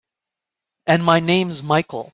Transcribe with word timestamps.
And 0.87 1.03
my 1.03 1.19
name's 1.19 1.61
Michael. 1.61 2.09